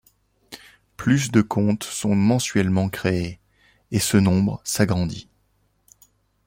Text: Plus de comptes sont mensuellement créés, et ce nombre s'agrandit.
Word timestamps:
Plus 0.97 1.29
de 1.29 1.41
comptes 1.43 1.83
sont 1.83 2.15
mensuellement 2.15 2.89
créés, 2.89 3.39
et 3.91 3.99
ce 3.99 4.17
nombre 4.17 4.59
s'agrandit. 4.63 5.29